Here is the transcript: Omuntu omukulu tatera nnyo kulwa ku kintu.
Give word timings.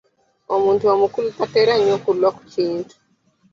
Omuntu 0.55 0.85
omukulu 0.93 1.27
tatera 1.37 1.73
nnyo 1.77 1.97
kulwa 2.03 2.29
ku 2.35 2.41
kintu. 2.53 2.93